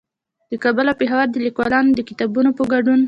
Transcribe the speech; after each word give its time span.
د 0.51 0.53
کابل 0.63 0.85
او 0.89 0.99
پېښور 1.01 1.25
د 1.31 1.35
ليکوالانو 1.45 1.91
د 1.97 1.99
کتابونو 2.09 2.49
په 2.57 2.63
ګډون 2.71 2.99